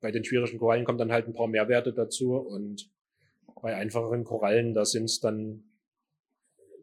bei 0.00 0.10
den 0.10 0.24
schwierigen 0.24 0.58
Korallen 0.58 0.84
kommt 0.84 1.00
dann 1.00 1.12
halt 1.12 1.26
ein 1.26 1.34
paar 1.34 1.48
Mehrwerte 1.48 1.92
dazu 1.92 2.34
und 2.34 2.90
bei 3.62 3.74
einfacheren 3.74 4.24
Korallen, 4.24 4.74
da 4.74 4.84
sind 4.84 5.04
es 5.04 5.20
dann 5.20 5.64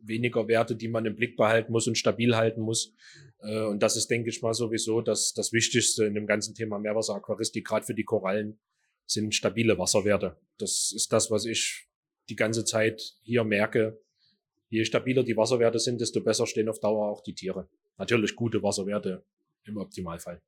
weniger 0.02 0.48
Werte, 0.48 0.76
die 0.76 0.88
man 0.88 1.06
im 1.06 1.16
Blick 1.16 1.38
behalten 1.38 1.72
muss 1.72 1.88
und 1.88 1.98
stabil 1.98 2.36
halten 2.36 2.62
muss. 2.62 2.96
Äh, 3.40 3.62
und 3.66 3.84
das 3.84 3.96
ist, 3.96 4.10
denke 4.10 4.30
ich 4.30 4.42
mal, 4.42 4.54
sowieso 4.54 5.02
das, 5.02 5.34
das 5.34 5.54
Wichtigste 5.54 6.06
in 6.06 6.16
dem 6.16 6.26
ganzen 6.26 6.56
Thema 6.56 6.80
Meerwasseraquaristik, 6.80 7.66
gerade 7.66 7.86
für 7.86 7.94
die 7.94 8.04
Korallen, 8.04 8.60
sind 9.06 9.36
stabile 9.36 9.78
Wasserwerte. 9.78 10.38
Das 10.58 10.92
ist 10.96 11.12
das, 11.12 11.30
was 11.30 11.46
ich 11.46 11.88
die 12.30 12.36
ganze 12.36 12.66
Zeit 12.66 13.02
hier 13.22 13.44
merke, 13.44 14.02
je 14.72 14.86
stabiler 14.86 15.24
die 15.24 15.38
Wasserwerte 15.38 15.80
sind, 15.80 16.02
desto 16.02 16.22
besser 16.22 16.48
stehen 16.48 16.70
auf 16.70 16.80
Dauer 16.80 17.10
auch 17.10 17.22
die 17.22 17.36
Tiere. 17.36 17.68
Natürlich 17.98 18.36
gute 18.36 18.64
Wasserwerte 18.64 19.24
im 19.66 19.78
Optimalfall. 19.78 20.42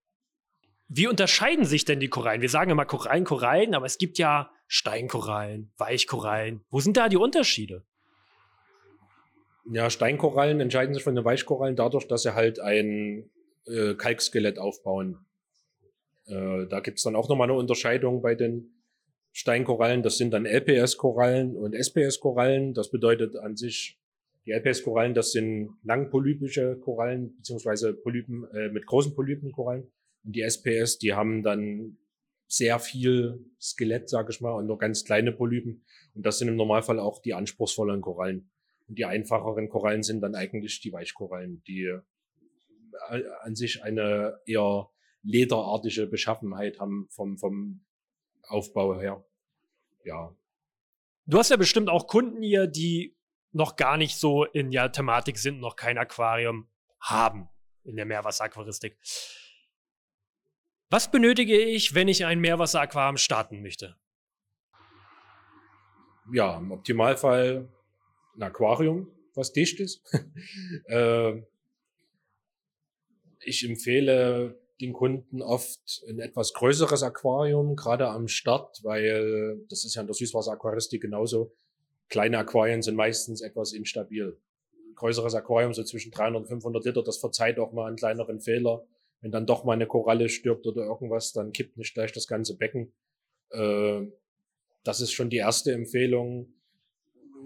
Wie 0.88 1.08
unterscheiden 1.08 1.66
sich 1.66 1.86
denn 1.86 2.00
die 2.00 2.08
Korallen? 2.08 2.42
Wir 2.42 2.50
sagen 2.50 2.72
immer 2.72 2.86
Korallen, 2.86 3.26
Korallen, 3.26 3.76
aber 3.76 3.86
es 3.86 3.98
gibt 3.98 4.18
ja 4.18 4.50
Steinkorallen, 4.68 5.72
Weichkorallen. 5.78 6.64
Wo 6.70 6.80
sind 6.80 6.98
da 6.98 7.10
die 7.10 7.18
Unterschiede? 7.18 7.84
Ja, 9.72 9.90
Steinkorallen 9.90 10.60
entscheiden 10.60 10.94
sich 10.94 11.04
von 11.04 11.16
den 11.16 11.26
Weichkorallen 11.26 11.76
dadurch, 11.76 12.08
dass 12.08 12.24
sie 12.24 12.34
halt 12.34 12.60
ein 12.60 13.30
äh, 13.66 13.94
Kalkskelett 13.96 14.58
aufbauen. 14.58 15.26
Äh, 16.28 16.68
da 16.68 16.80
gibt's 16.80 17.04
dann 17.04 17.16
auch 17.16 17.28
nochmal 17.28 17.50
eine 17.50 17.58
Unterscheidung 17.58 18.22
bei 18.22 18.36
den 18.36 18.74
Steinkorallen. 19.32 20.04
Das 20.04 20.18
sind 20.18 20.32
dann 20.32 20.46
LPS-Korallen 20.46 21.58
und 21.58 21.74
SPS-Korallen. 21.74 22.74
Das 22.74 22.92
bedeutet 22.92 23.36
an 23.36 23.56
sich, 23.56 24.00
die 24.46 24.52
LPS-Korallen, 24.52 25.14
das 25.14 25.32
sind 25.32 25.78
langpolypische 25.84 26.78
Korallen, 26.80 27.36
beziehungsweise 27.38 27.94
Polypen, 27.94 28.46
äh, 28.54 28.70
mit 28.70 28.86
großen 28.86 29.16
Polypenkorallen. 29.16 29.92
Und 30.24 30.36
die 30.36 30.42
SPS, 30.42 30.98
die 30.98 31.14
haben 31.14 31.44
dann 31.44 31.98
sehr 32.48 32.80
viel 32.80 33.46
Skelett, 33.60 34.10
sage 34.10 34.32
ich 34.32 34.42
mal, 34.42 34.52
und 34.52 34.68
nur 34.68 34.78
ganz 34.78 35.06
kleine 35.06 35.32
Polypen. 35.32 35.86
Und 36.14 36.26
das 36.26 36.40
sind 36.40 36.50
im 36.50 36.56
Normalfall 36.56 37.00
auch 37.00 37.22
die 37.22 37.34
anspruchsvolleren 37.34 38.02
Korallen. 38.02 38.52
Und 38.88 38.98
die 38.98 39.06
einfacheren 39.06 39.70
Korallen 39.70 40.04
sind 40.04 40.22
dann 40.22 40.36
eigentlich 40.36 40.82
die 40.82 40.92
Weichkorallen, 40.92 41.64
die 41.68 41.84
äh, 41.84 43.24
an 43.42 43.56
sich 43.56 43.82
eine 43.82 44.40
eher 44.46 44.90
lederartige 45.24 46.06
Beschaffenheit 46.06 46.80
haben 46.80 47.08
vom, 47.10 47.38
vom 47.38 47.86
Aufbau 48.44 49.00
her. 49.00 49.26
Ja. 50.04 50.36
Du 51.26 51.38
hast 51.38 51.50
ja 51.50 51.56
bestimmt 51.56 51.90
auch 51.90 52.08
Kunden 52.08 52.42
hier, 52.42 52.68
die 52.68 53.16
noch 53.54 53.76
gar 53.76 53.98
nicht 53.98 54.18
so 54.18 54.44
in 54.44 54.72
der 54.72 54.92
Thematik 54.92 55.38
sind, 55.38 55.60
noch 55.60 55.76
kein 55.76 55.98
Aquarium 55.98 56.68
haben 57.00 57.50
in 57.84 57.96
der 57.96 58.06
Meerwasseraquaristik. 58.06 58.98
Was 60.90 61.10
benötige 61.10 61.58
ich, 61.58 61.96
wenn 61.96 62.08
ich 62.08 62.26
ein 62.26 62.40
Meerwasseraquarium 62.40 63.18
starten 63.18 63.62
möchte? 63.62 63.96
Ja, 66.32 66.58
im 66.58 66.72
Optimalfall 66.72 67.70
ein 68.36 68.44
Aquarium, 68.44 69.08
was 69.36 69.52
dicht 69.52 69.80
ist. 69.80 70.02
äh, 70.86 71.42
ich 73.40 73.68
empfehle 73.68 74.60
den 74.80 74.94
Kunden 74.94 75.42
oft 75.42 76.04
ein 76.08 76.20
etwas 76.20 76.54
größeres 76.54 77.04
Aquarium, 77.04 77.76
gerade 77.76 78.08
am 78.08 78.28
Start, 78.28 78.80
weil 78.84 79.66
das 79.70 79.86
ist 79.86 79.96
ja 79.96 80.02
in 80.02 80.08
der 80.08 80.14
Süßwasseraquaristik 80.14 81.02
genauso. 81.02 81.56
Kleine 82.14 82.38
Aquarien 82.38 82.84
sind 82.84 82.94
meistens 82.94 83.42
etwas 83.42 83.74
instabil. 83.74 84.38
Ein 84.88 84.94
größeres 84.94 85.34
Aquarium, 85.34 85.74
so 85.74 85.84
zwischen 85.84 86.12
300 86.12 86.44
und 86.44 86.48
500 86.48 86.86
Liter, 86.86 87.02
das 87.02 87.18
verzeiht 87.18 87.58
auch 87.58 87.72
mal 87.72 87.88
einen 87.88 87.96
kleineren 87.96 88.40
Fehler. 88.40 88.86
Wenn 89.22 89.32
dann 89.32 89.48
doch 89.48 89.64
mal 89.64 89.74
eine 89.74 89.88
Koralle 89.88 90.30
stirbt 90.30 90.68
oder 90.68 90.86
irgendwas, 90.86 91.34
dann 91.34 91.54
kippt 91.54 91.76
nicht 91.76 91.96
gleich 91.96 92.12
das 92.12 92.28
ganze 92.28 92.56
Becken. 92.56 92.94
Äh, 93.50 94.02
das 94.84 95.02
ist 95.02 95.12
schon 95.12 95.32
die 95.32 95.38
erste 95.38 95.72
Empfehlung. 95.72 96.54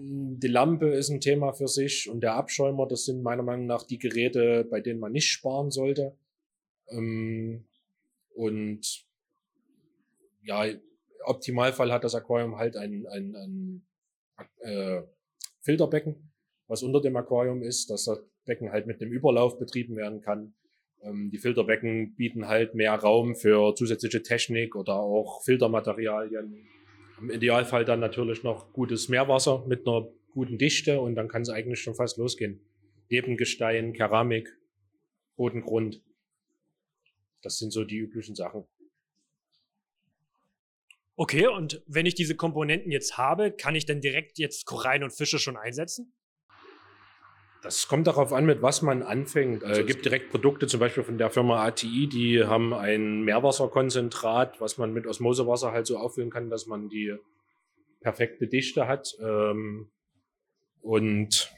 Die 0.00 0.48
Lampe 0.48 0.90
ist 0.90 1.08
ein 1.08 1.22
Thema 1.22 1.54
für 1.54 1.68
sich 1.68 2.10
und 2.10 2.20
der 2.20 2.34
Abschäumer, 2.34 2.86
das 2.86 3.06
sind 3.06 3.22
meiner 3.22 3.42
Meinung 3.42 3.64
nach 3.64 3.84
die 3.84 3.98
Geräte, 3.98 4.66
bei 4.70 4.82
denen 4.82 5.00
man 5.00 5.12
nicht 5.12 5.30
sparen 5.30 5.70
sollte. 5.70 6.14
Ähm, 6.90 7.64
und 8.34 9.06
ja, 10.42 10.66
Optimalfall 11.24 11.90
hat 11.90 12.04
das 12.04 12.14
Aquarium 12.14 12.58
halt 12.58 12.76
ein, 12.76 13.06
ein, 13.06 13.34
ein 13.34 13.87
äh, 14.60 15.02
Filterbecken, 15.60 16.32
was 16.66 16.82
unter 16.82 17.00
dem 17.00 17.16
Aquarium 17.16 17.62
ist, 17.62 17.90
dass 17.90 18.04
das 18.04 18.20
Becken 18.44 18.72
halt 18.72 18.86
mit 18.86 19.00
dem 19.00 19.12
Überlauf 19.12 19.58
betrieben 19.58 19.96
werden 19.96 20.20
kann. 20.20 20.54
Ähm, 21.02 21.30
die 21.30 21.38
Filterbecken 21.38 22.14
bieten 22.16 22.48
halt 22.48 22.74
mehr 22.74 22.94
Raum 22.94 23.34
für 23.34 23.74
zusätzliche 23.74 24.22
Technik 24.22 24.74
oder 24.74 24.94
auch 24.94 25.42
Filtermaterialien. 25.44 26.66
Im 27.20 27.30
Idealfall 27.30 27.84
dann 27.84 28.00
natürlich 28.00 28.42
noch 28.42 28.72
gutes 28.72 29.08
Meerwasser 29.08 29.64
mit 29.66 29.86
einer 29.86 30.08
guten 30.30 30.58
Dichte 30.58 31.00
und 31.00 31.14
dann 31.14 31.28
kann 31.28 31.42
es 31.42 31.50
eigentlich 31.50 31.80
schon 31.80 31.94
fast 31.94 32.16
losgehen. 32.16 32.60
Nebengestein, 33.10 33.92
Keramik, 33.92 34.56
Bodengrund. 35.36 36.02
Das 37.42 37.58
sind 37.58 37.72
so 37.72 37.84
die 37.84 37.98
üblichen 37.98 38.34
Sachen. 38.34 38.64
Okay, 41.20 41.48
und 41.48 41.82
wenn 41.88 42.06
ich 42.06 42.14
diese 42.14 42.36
Komponenten 42.36 42.92
jetzt 42.92 43.18
habe, 43.18 43.50
kann 43.50 43.74
ich 43.74 43.84
dann 43.84 44.00
direkt 44.00 44.38
jetzt 44.38 44.66
Korallen 44.66 45.02
und 45.02 45.10
Fische 45.10 45.40
schon 45.40 45.56
einsetzen? 45.56 46.14
Das 47.60 47.88
kommt 47.88 48.06
darauf 48.06 48.32
an, 48.32 48.46
mit 48.46 48.62
was 48.62 48.82
man 48.82 49.02
anfängt. 49.02 49.64
Also 49.64 49.80
es 49.80 49.86
gibt 49.88 50.04
direkt 50.04 50.30
Produkte, 50.30 50.68
zum 50.68 50.78
Beispiel 50.78 51.02
von 51.02 51.18
der 51.18 51.30
Firma 51.30 51.66
ATI, 51.66 52.08
die 52.08 52.44
haben 52.44 52.72
ein 52.72 53.22
Meerwasserkonzentrat, 53.22 54.60
was 54.60 54.78
man 54.78 54.92
mit 54.92 55.08
Osmosewasser 55.08 55.72
halt 55.72 55.88
so 55.88 55.98
auffüllen 55.98 56.30
kann, 56.30 56.50
dass 56.50 56.68
man 56.68 56.88
die 56.88 57.16
perfekte 58.00 58.46
Dichte 58.46 58.86
hat. 58.86 59.16
Ähm, 59.20 59.90
und 60.82 61.52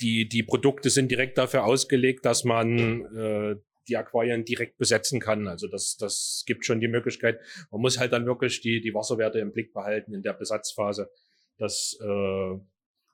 die, 0.00 0.28
die 0.28 0.44
Produkte 0.44 0.88
sind 0.88 1.10
direkt 1.10 1.36
dafür 1.36 1.64
ausgelegt, 1.64 2.24
dass 2.24 2.44
man 2.44 3.04
äh, 3.12 3.56
die 3.88 3.96
Aquarien 3.96 4.44
direkt 4.44 4.78
besetzen 4.78 5.20
kann. 5.20 5.48
Also 5.48 5.68
das, 5.68 5.96
das 5.96 6.44
gibt 6.46 6.64
schon 6.64 6.80
die 6.80 6.88
Möglichkeit. 6.88 7.40
Man 7.70 7.80
muss 7.80 7.98
halt 7.98 8.12
dann 8.12 8.26
wirklich 8.26 8.60
die, 8.60 8.80
die 8.80 8.94
Wasserwerte 8.94 9.38
im 9.38 9.52
Blick 9.52 9.72
behalten 9.72 10.14
in 10.14 10.22
der 10.22 10.32
Besatzphase, 10.32 11.10
dass 11.58 11.98
äh, 12.00 12.58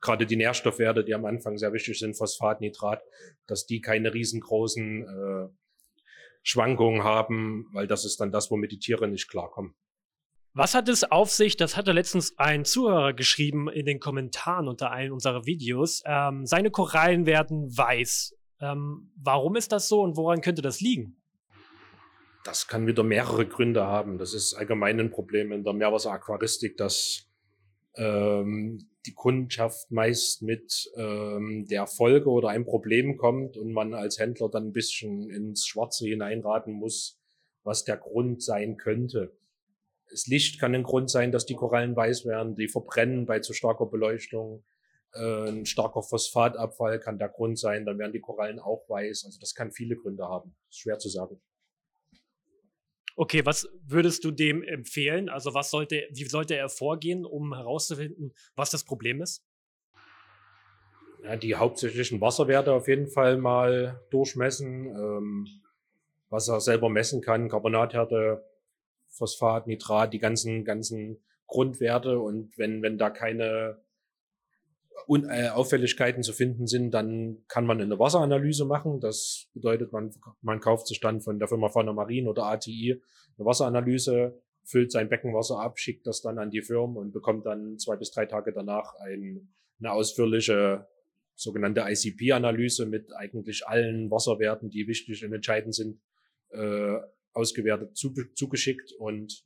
gerade 0.00 0.26
die 0.26 0.36
Nährstoffwerte, 0.36 1.04
die 1.04 1.14
am 1.14 1.24
Anfang 1.24 1.58
sehr 1.58 1.72
wichtig 1.72 1.98
sind, 1.98 2.16
Phosphat, 2.16 2.60
Nitrat, 2.60 3.02
dass 3.46 3.66
die 3.66 3.80
keine 3.80 4.14
riesengroßen 4.14 5.02
äh, 5.02 5.48
Schwankungen 6.42 7.04
haben, 7.04 7.66
weil 7.72 7.86
das 7.86 8.04
ist 8.04 8.20
dann 8.20 8.32
das, 8.32 8.50
womit 8.50 8.72
die 8.72 8.78
Tiere 8.78 9.08
nicht 9.08 9.28
klarkommen. 9.28 9.74
Was 10.52 10.74
hat 10.74 10.88
es 10.88 11.04
auf 11.04 11.30
sich? 11.30 11.56
Das 11.56 11.76
hatte 11.76 11.92
letztens 11.92 12.36
ein 12.36 12.64
Zuhörer 12.64 13.12
geschrieben 13.12 13.68
in 13.68 13.86
den 13.86 14.00
Kommentaren 14.00 14.66
unter 14.66 14.90
einem 14.90 15.12
unserer 15.12 15.46
Videos. 15.46 16.02
Ähm, 16.04 16.44
seine 16.44 16.72
Korallen 16.72 17.24
werden 17.24 17.76
weiß. 17.76 18.34
Ähm, 18.60 19.10
warum 19.16 19.56
ist 19.56 19.72
das 19.72 19.88
so 19.88 20.02
und 20.02 20.16
woran 20.16 20.40
könnte 20.40 20.62
das 20.62 20.80
liegen? 20.80 21.16
Das 22.44 22.68
kann 22.68 22.86
wieder 22.86 23.02
mehrere 23.02 23.46
Gründe 23.46 23.84
haben. 23.84 24.18
Das 24.18 24.34
ist 24.34 24.54
allgemein 24.54 24.98
ein 24.98 25.10
Problem 25.10 25.52
in 25.52 25.62
der 25.62 25.74
Meerwasseraquaristik, 25.74 26.76
dass 26.76 27.26
ähm, 27.96 28.90
die 29.06 29.14
Kundschaft 29.14 29.90
meist 29.90 30.42
mit 30.42 30.90
ähm, 30.96 31.66
der 31.68 31.86
Folge 31.86 32.30
oder 32.30 32.48
einem 32.48 32.64
Problem 32.64 33.16
kommt 33.16 33.56
und 33.56 33.72
man 33.72 33.94
als 33.94 34.18
Händler 34.18 34.48
dann 34.48 34.68
ein 34.68 34.72
bisschen 34.72 35.30
ins 35.30 35.66
Schwarze 35.66 36.06
hineinraten 36.06 36.74
muss, 36.74 37.18
was 37.62 37.84
der 37.84 37.96
Grund 37.96 38.42
sein 38.42 38.76
könnte. 38.76 39.36
Das 40.10 40.26
Licht 40.26 40.60
kann 40.60 40.74
ein 40.74 40.82
Grund 40.82 41.10
sein, 41.10 41.32
dass 41.32 41.46
die 41.46 41.54
Korallen 41.54 41.94
weiß 41.94 42.26
werden, 42.26 42.56
die 42.56 42.68
verbrennen 42.68 43.26
bei 43.26 43.40
zu 43.40 43.52
starker 43.52 43.86
Beleuchtung. 43.86 44.64
Äh, 45.14 45.48
ein 45.48 45.66
starker 45.66 46.02
Phosphatabfall 46.02 47.00
kann 47.00 47.18
der 47.18 47.28
Grund 47.28 47.58
sein, 47.58 47.84
dann 47.84 47.98
werden 47.98 48.12
die 48.12 48.20
Korallen 48.20 48.58
auch 48.58 48.88
weiß. 48.88 49.24
Also 49.24 49.38
das 49.40 49.54
kann 49.54 49.72
viele 49.72 49.96
Gründe 49.96 50.24
haben. 50.24 50.54
Schwer 50.70 50.98
zu 50.98 51.08
sagen. 51.08 51.40
Okay, 53.16 53.44
was 53.44 53.68
würdest 53.86 54.24
du 54.24 54.30
dem 54.30 54.62
empfehlen? 54.62 55.28
Also 55.28 55.52
was 55.52 55.70
sollte, 55.70 56.06
wie 56.10 56.24
sollte 56.24 56.56
er 56.56 56.68
vorgehen, 56.68 57.26
um 57.26 57.54
herauszufinden, 57.54 58.32
was 58.54 58.70
das 58.70 58.84
Problem 58.84 59.20
ist? 59.20 59.44
Ja, 61.22 61.36
die 61.36 61.54
hauptsächlichen 61.54 62.20
Wasserwerte 62.20 62.72
auf 62.72 62.88
jeden 62.88 63.08
Fall 63.08 63.36
mal 63.36 64.00
durchmessen. 64.10 64.86
Ähm, 64.86 65.46
was 66.30 66.48
er 66.48 66.60
selber 66.60 66.88
messen 66.88 67.20
kann, 67.20 67.48
Carbonathärte, 67.48 68.44
Phosphat, 69.08 69.66
Nitrat, 69.66 70.12
die 70.12 70.20
ganzen, 70.20 70.64
ganzen 70.64 71.20
Grundwerte. 71.46 72.20
Und 72.20 72.56
wenn, 72.56 72.82
wenn 72.82 72.96
da 72.96 73.10
keine 73.10 73.82
Un 75.08 75.28
äh, 75.28 75.48
Auffälligkeiten 75.48 76.22
zu 76.22 76.32
finden 76.32 76.66
sind, 76.66 76.92
dann 76.92 77.44
kann 77.48 77.66
man 77.66 77.80
eine 77.80 77.98
Wasseranalyse 77.98 78.64
machen. 78.64 79.00
Das 79.00 79.48
bedeutet, 79.54 79.92
man, 79.92 80.10
man 80.42 80.60
kauft 80.60 80.86
sich 80.86 81.00
dann 81.00 81.20
von 81.20 81.38
der 81.38 81.48
Firma 81.48 81.68
Fauna 81.68 81.92
Marin 81.92 82.28
oder 82.28 82.44
ATI 82.44 83.00
eine 83.38 83.46
Wasseranalyse, 83.46 84.40
füllt 84.64 84.92
sein 84.92 85.08
Beckenwasser 85.08 85.58
ab, 85.58 85.78
schickt 85.78 86.06
das 86.06 86.22
dann 86.22 86.38
an 86.38 86.50
die 86.50 86.62
Firmen 86.62 86.96
und 86.96 87.12
bekommt 87.12 87.46
dann 87.46 87.78
zwei 87.78 87.96
bis 87.96 88.10
drei 88.10 88.26
Tage 88.26 88.52
danach 88.52 88.94
ein, 89.00 89.54
eine 89.80 89.92
ausführliche 89.92 90.86
sogenannte 91.34 91.84
ICP-Analyse 91.86 92.86
mit 92.86 93.14
eigentlich 93.16 93.66
allen 93.66 94.10
Wasserwerten, 94.10 94.68
die 94.68 94.86
wichtig 94.86 95.24
und 95.24 95.32
entscheidend 95.32 95.74
sind, 95.74 96.00
äh, 96.50 96.98
ausgewertet 97.32 97.96
zu, 97.96 98.12
zugeschickt 98.34 98.92
und 98.98 99.44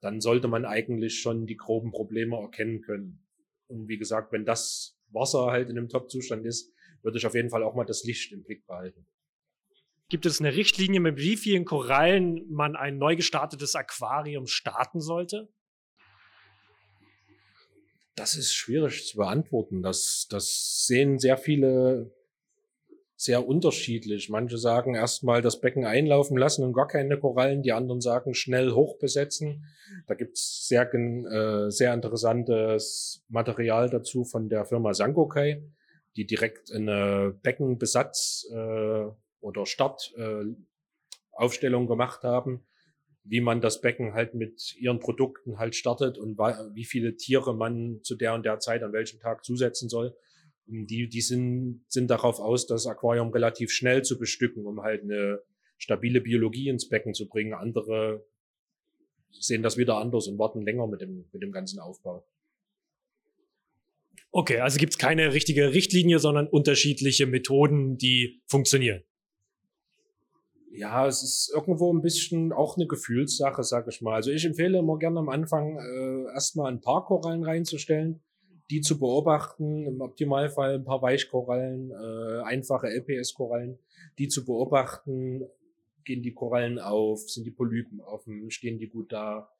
dann 0.00 0.20
sollte 0.20 0.48
man 0.48 0.66
eigentlich 0.66 1.20
schon 1.20 1.46
die 1.46 1.56
groben 1.56 1.90
Probleme 1.90 2.36
erkennen 2.36 2.82
können. 2.82 3.23
Und 3.74 3.88
wie 3.88 3.98
gesagt, 3.98 4.32
wenn 4.32 4.44
das 4.44 4.98
Wasser 5.10 5.46
halt 5.46 5.68
in 5.68 5.78
einem 5.78 5.88
Top-Zustand 5.88 6.46
ist, 6.46 6.72
würde 7.02 7.18
ich 7.18 7.26
auf 7.26 7.34
jeden 7.34 7.50
Fall 7.50 7.62
auch 7.62 7.74
mal 7.74 7.84
das 7.84 8.04
Licht 8.04 8.32
im 8.32 8.42
Blick 8.42 8.66
behalten. 8.66 9.06
Gibt 10.08 10.26
es 10.26 10.40
eine 10.40 10.54
Richtlinie, 10.54 11.00
mit 11.00 11.16
wie 11.16 11.36
vielen 11.36 11.64
Korallen 11.64 12.48
man 12.50 12.76
ein 12.76 12.98
neu 12.98 13.16
gestartetes 13.16 13.74
Aquarium 13.74 14.46
starten 14.46 15.00
sollte? 15.00 15.48
Das 18.14 18.36
ist 18.36 18.54
schwierig 18.54 19.06
zu 19.06 19.16
beantworten. 19.16 19.82
Das, 19.82 20.26
das 20.30 20.84
sehen 20.86 21.18
sehr 21.18 21.36
viele 21.36 22.14
sehr 23.16 23.46
unterschiedlich. 23.46 24.28
Manche 24.28 24.58
sagen 24.58 24.94
erstmal 24.94 25.40
das 25.40 25.60
Becken 25.60 25.84
einlaufen 25.84 26.36
lassen 26.36 26.64
und 26.64 26.72
gar 26.72 26.88
keine 26.88 27.18
Korallen, 27.18 27.62
die 27.62 27.72
anderen 27.72 28.00
sagen 28.00 28.34
schnell 28.34 28.72
hochbesetzen. 28.72 29.64
Da 30.06 30.14
gibt's 30.14 30.66
sehr, 30.66 30.92
äh, 30.92 31.70
sehr 31.70 31.94
interessantes 31.94 33.24
Material 33.28 33.88
dazu 33.88 34.24
von 34.24 34.48
der 34.48 34.64
Firma 34.64 34.94
Sankokai, 34.94 35.62
die 36.16 36.26
direkt 36.26 36.72
eine 36.72 37.38
Beckenbesatz 37.42 38.48
äh, 38.52 39.04
oder 39.40 39.66
Startaufstellung 39.66 41.84
äh, 41.84 41.88
gemacht 41.88 42.24
haben, 42.24 42.66
wie 43.22 43.40
man 43.40 43.60
das 43.60 43.80
Becken 43.80 44.14
halt 44.14 44.34
mit 44.34 44.74
ihren 44.76 44.98
Produkten 44.98 45.58
halt 45.58 45.76
startet 45.76 46.18
und 46.18 46.36
wie 46.38 46.84
viele 46.84 47.16
Tiere 47.16 47.54
man 47.54 48.00
zu 48.02 48.16
der 48.16 48.34
und 48.34 48.44
der 48.44 48.58
Zeit 48.58 48.82
an 48.82 48.92
welchem 48.92 49.20
Tag 49.20 49.44
zusetzen 49.44 49.88
soll. 49.88 50.16
Die, 50.66 51.08
die 51.08 51.20
sind, 51.20 51.84
sind 51.88 52.08
darauf 52.10 52.40
aus, 52.40 52.66
das 52.66 52.86
Aquarium 52.86 53.30
relativ 53.30 53.70
schnell 53.70 54.02
zu 54.02 54.18
bestücken, 54.18 54.66
um 54.66 54.82
halt 54.82 55.02
eine 55.02 55.40
stabile 55.76 56.20
Biologie 56.20 56.68
ins 56.68 56.88
Becken 56.88 57.14
zu 57.14 57.28
bringen. 57.28 57.52
Andere 57.52 58.24
sehen 59.30 59.62
das 59.62 59.76
wieder 59.76 59.96
anders 59.98 60.26
und 60.28 60.38
warten 60.38 60.62
länger 60.62 60.86
mit 60.86 61.00
dem, 61.00 61.26
mit 61.32 61.42
dem 61.42 61.52
ganzen 61.52 61.80
Aufbau. 61.80 62.24
Okay, 64.30 64.58
also 64.58 64.78
gibt 64.78 64.94
es 64.94 64.98
keine 64.98 65.32
richtige 65.32 65.72
Richtlinie, 65.72 66.18
sondern 66.18 66.48
unterschiedliche 66.48 67.26
Methoden, 67.26 67.98
die 67.98 68.42
funktionieren. 68.46 69.04
Ja, 70.72 71.06
es 71.06 71.22
ist 71.22 71.52
irgendwo 71.54 71.92
ein 71.92 72.02
bisschen 72.02 72.52
auch 72.52 72.76
eine 72.76 72.88
Gefühlssache, 72.88 73.62
sag 73.62 73.86
ich 73.86 74.00
mal. 74.00 74.14
Also 74.14 74.32
ich 74.32 74.44
empfehle 74.44 74.78
immer 74.78 74.98
gerne 74.98 75.20
am 75.20 75.28
Anfang 75.28 75.78
äh, 75.78 76.32
erstmal 76.32 76.72
ein 76.72 76.80
paar 76.80 77.04
Korallen 77.04 77.44
reinzustellen, 77.44 78.24
die 78.70 78.80
zu 78.80 78.98
beobachten, 78.98 79.86
im 79.86 80.00
Optimalfall 80.00 80.74
ein 80.74 80.84
paar 80.84 81.02
Weichkorallen, 81.02 81.90
äh, 81.90 82.42
einfache 82.44 82.88
LPS-Korallen, 82.88 83.78
die 84.18 84.28
zu 84.28 84.44
beobachten, 84.44 85.42
gehen 86.04 86.22
die 86.22 86.32
Korallen 86.32 86.78
auf, 86.78 87.20
sind 87.28 87.44
die 87.44 87.50
Polypen 87.50 88.00
offen, 88.00 88.50
stehen 88.50 88.78
die 88.78 88.88
gut 88.88 89.12
da, 89.12 89.50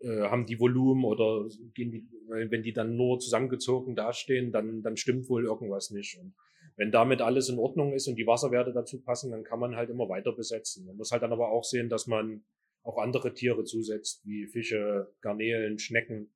äh, 0.00 0.22
haben 0.22 0.46
die 0.46 0.58
Volumen 0.58 1.04
oder 1.04 1.48
gehen 1.74 1.92
die, 1.92 2.06
wenn 2.28 2.62
die 2.62 2.72
dann 2.72 2.96
nur 2.96 3.18
zusammengezogen 3.18 3.94
dastehen, 3.94 4.52
dann, 4.52 4.82
dann 4.82 4.96
stimmt 4.96 5.28
wohl 5.28 5.44
irgendwas 5.44 5.90
nicht. 5.90 6.18
Und 6.18 6.34
wenn 6.76 6.90
damit 6.90 7.20
alles 7.20 7.48
in 7.48 7.58
Ordnung 7.58 7.92
ist 7.92 8.08
und 8.08 8.16
die 8.16 8.26
Wasserwerte 8.26 8.72
dazu 8.72 9.00
passen, 9.00 9.30
dann 9.30 9.44
kann 9.44 9.60
man 9.60 9.76
halt 9.76 9.90
immer 9.90 10.08
weiter 10.08 10.32
besetzen. 10.32 10.86
Man 10.86 10.96
muss 10.96 11.12
halt 11.12 11.22
dann 11.22 11.32
aber 11.32 11.50
auch 11.50 11.64
sehen, 11.64 11.88
dass 11.88 12.06
man 12.06 12.42
auch 12.82 12.98
andere 12.98 13.32
Tiere 13.32 13.64
zusetzt, 13.64 14.22
wie 14.26 14.46
Fische, 14.46 15.12
Garnelen, 15.20 15.78
Schnecken, 15.78 16.30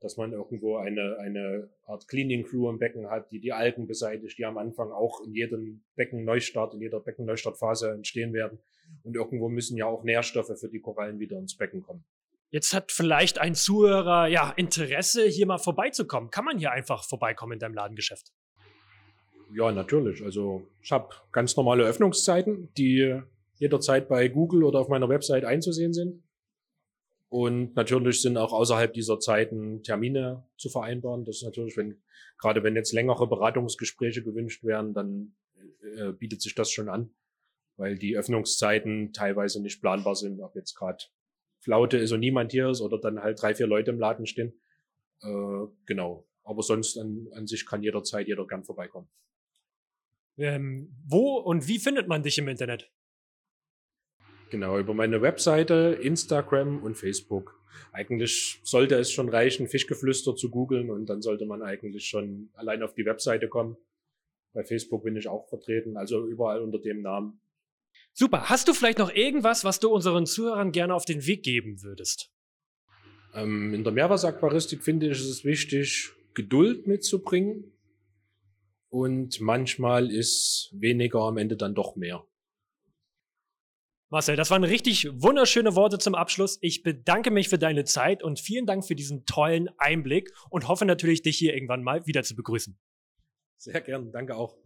dass 0.00 0.16
man 0.16 0.32
irgendwo 0.32 0.76
eine, 0.76 1.16
eine 1.18 1.70
Art 1.86 2.06
Cleaning 2.08 2.44
Crew 2.44 2.68
im 2.68 2.78
Becken 2.78 3.08
hat, 3.08 3.30
die 3.30 3.40
die 3.40 3.52
Algen 3.52 3.86
beseitigt, 3.86 4.38
die 4.38 4.44
am 4.44 4.58
Anfang 4.58 4.92
auch 4.92 5.20
in 5.24 5.32
jedem 5.32 5.82
Beckenneustart, 5.94 6.74
in 6.74 6.80
jeder 6.80 7.00
Beckenneustartphase 7.00 7.90
entstehen 7.90 8.32
werden. 8.32 8.58
Und 9.02 9.16
irgendwo 9.16 9.48
müssen 9.48 9.76
ja 9.76 9.86
auch 9.86 10.04
Nährstoffe 10.04 10.58
für 10.58 10.68
die 10.68 10.80
Korallen 10.80 11.18
wieder 11.18 11.38
ins 11.38 11.56
Becken 11.56 11.82
kommen. 11.82 12.04
Jetzt 12.50 12.72
hat 12.74 12.92
vielleicht 12.92 13.38
ein 13.38 13.54
Zuhörer 13.54 14.28
ja 14.28 14.52
Interesse, 14.56 15.26
hier 15.26 15.46
mal 15.46 15.58
vorbeizukommen. 15.58 16.30
Kann 16.30 16.44
man 16.44 16.58
hier 16.58 16.70
einfach 16.70 17.04
vorbeikommen 17.04 17.54
in 17.54 17.58
deinem 17.58 17.74
Ladengeschäft? 17.74 18.32
Ja, 19.52 19.72
natürlich. 19.72 20.22
Also 20.22 20.66
ich 20.82 20.92
habe 20.92 21.08
ganz 21.32 21.56
normale 21.56 21.84
Öffnungszeiten, 21.84 22.72
die 22.76 23.20
jederzeit 23.56 24.08
bei 24.08 24.28
Google 24.28 24.64
oder 24.64 24.80
auf 24.80 24.88
meiner 24.88 25.08
Website 25.08 25.44
einzusehen 25.44 25.92
sind. 25.92 26.22
Und 27.28 27.74
natürlich 27.74 28.22
sind 28.22 28.36
auch 28.36 28.52
außerhalb 28.52 28.92
dieser 28.92 29.18
Zeiten 29.18 29.82
Termine 29.82 30.46
zu 30.56 30.68
vereinbaren. 30.68 31.24
Das 31.24 31.36
ist 31.36 31.42
natürlich, 31.42 31.76
wenn, 31.76 32.02
gerade 32.38 32.62
wenn 32.62 32.76
jetzt 32.76 32.92
längere 32.92 33.26
Beratungsgespräche 33.26 34.22
gewünscht 34.22 34.62
werden, 34.64 34.94
dann 34.94 35.34
äh, 35.96 36.12
bietet 36.12 36.40
sich 36.40 36.54
das 36.54 36.70
schon 36.70 36.88
an, 36.88 37.10
weil 37.76 37.98
die 37.98 38.16
Öffnungszeiten 38.16 39.12
teilweise 39.12 39.60
nicht 39.60 39.80
planbar 39.80 40.14
sind, 40.14 40.40
ob 40.40 40.54
jetzt 40.54 40.74
gerade 40.74 41.04
Flaute 41.58 41.98
ist 41.98 42.12
und 42.12 42.20
niemand 42.20 42.52
hier 42.52 42.68
ist 42.70 42.80
oder 42.80 42.98
dann 42.98 43.20
halt 43.20 43.42
drei, 43.42 43.54
vier 43.54 43.66
Leute 43.66 43.90
im 43.90 43.98
Laden 43.98 44.26
stehen. 44.26 44.60
Äh, 45.22 45.66
genau. 45.84 46.28
Aber 46.44 46.62
sonst 46.62 46.96
an, 46.96 47.26
an 47.32 47.48
sich 47.48 47.66
kann 47.66 47.82
jederzeit 47.82 48.28
jeder 48.28 48.46
gern 48.46 48.62
vorbeikommen. 48.62 49.08
Ähm, 50.38 50.94
wo 51.04 51.38
und 51.38 51.66
wie 51.66 51.78
findet 51.78 52.06
man 52.06 52.22
dich 52.22 52.38
im 52.38 52.46
Internet? 52.46 52.92
Genau, 54.50 54.78
über 54.78 54.94
meine 54.94 55.22
Webseite, 55.22 55.98
Instagram 56.00 56.82
und 56.82 56.96
Facebook. 56.96 57.60
Eigentlich 57.92 58.60
sollte 58.62 58.94
es 58.96 59.10
schon 59.10 59.28
reichen, 59.28 59.68
Fischgeflüster 59.68 60.36
zu 60.36 60.50
googeln 60.50 60.90
und 60.90 61.06
dann 61.06 61.22
sollte 61.22 61.46
man 61.46 61.62
eigentlich 61.62 62.06
schon 62.06 62.50
allein 62.54 62.82
auf 62.82 62.94
die 62.94 63.04
Webseite 63.04 63.48
kommen. 63.48 63.76
Bei 64.52 64.64
Facebook 64.64 65.04
bin 65.04 65.16
ich 65.16 65.28
auch 65.28 65.48
vertreten, 65.48 65.96
also 65.96 66.26
überall 66.26 66.60
unter 66.60 66.78
dem 66.78 67.02
Namen. 67.02 67.40
Super. 68.12 68.48
Hast 68.48 68.68
du 68.68 68.74
vielleicht 68.74 68.98
noch 68.98 69.12
irgendwas, 69.12 69.64
was 69.64 69.80
du 69.80 69.90
unseren 69.90 70.26
Zuhörern 70.26 70.72
gerne 70.72 70.94
auf 70.94 71.04
den 71.04 71.26
Weg 71.26 71.42
geben 71.42 71.82
würdest? 71.82 72.30
Ähm, 73.34 73.74
in 73.74 73.84
der 73.84 73.92
Meerwasseraquaristik 73.92 74.82
finde 74.82 75.10
ich 75.10 75.20
es 75.20 75.44
wichtig, 75.44 76.12
Geduld 76.34 76.86
mitzubringen. 76.86 77.72
Und 78.88 79.40
manchmal 79.40 80.10
ist 80.10 80.70
weniger 80.72 81.20
am 81.20 81.36
Ende 81.36 81.56
dann 81.56 81.74
doch 81.74 81.96
mehr. 81.96 82.24
Marcel, 84.08 84.36
das 84.36 84.50
waren 84.50 84.62
richtig 84.62 85.08
wunderschöne 85.12 85.74
Worte 85.74 85.98
zum 85.98 86.14
Abschluss. 86.14 86.58
Ich 86.60 86.84
bedanke 86.84 87.32
mich 87.32 87.48
für 87.48 87.58
deine 87.58 87.84
Zeit 87.84 88.22
und 88.22 88.38
vielen 88.38 88.64
Dank 88.64 88.86
für 88.86 88.94
diesen 88.94 89.26
tollen 89.26 89.68
Einblick 89.78 90.32
und 90.48 90.68
hoffe 90.68 90.84
natürlich, 90.84 91.22
dich 91.22 91.36
hier 91.36 91.54
irgendwann 91.54 91.82
mal 91.82 92.06
wieder 92.06 92.22
zu 92.22 92.36
begrüßen. 92.36 92.78
Sehr 93.56 93.80
gern, 93.80 94.12
danke 94.12 94.36
auch. 94.36 94.56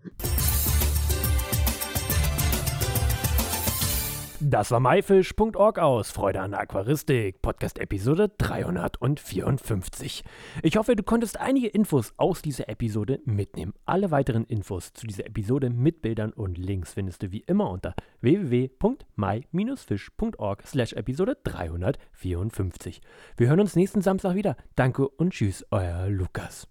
Das 4.42 4.70
war 4.70 4.80
myfish.org 4.80 5.78
aus 5.78 6.10
Freude 6.10 6.40
an 6.40 6.54
Aquaristik, 6.54 7.42
Podcast 7.42 7.78
Episode 7.78 8.30
354. 8.38 10.24
Ich 10.62 10.78
hoffe, 10.78 10.96
du 10.96 11.02
konntest 11.02 11.38
einige 11.38 11.68
Infos 11.68 12.14
aus 12.16 12.40
dieser 12.40 12.70
Episode 12.70 13.20
mitnehmen. 13.26 13.74
Alle 13.84 14.10
weiteren 14.10 14.46
Infos 14.46 14.94
zu 14.94 15.06
dieser 15.06 15.26
Episode 15.26 15.68
mit 15.68 16.00
Bildern 16.00 16.32
und 16.32 16.56
Links 16.56 16.94
findest 16.94 17.22
du 17.22 17.32
wie 17.32 17.44
immer 17.46 17.68
unter 17.68 17.94
www.my-fish.org 18.22 20.66
slash 20.66 20.94
Episode 20.94 21.36
354. 21.44 23.02
Wir 23.36 23.48
hören 23.48 23.60
uns 23.60 23.76
nächsten 23.76 24.00
Samstag 24.00 24.36
wieder. 24.36 24.56
Danke 24.74 25.06
und 25.06 25.34
tschüss, 25.34 25.66
euer 25.70 26.08
Lukas. 26.08 26.66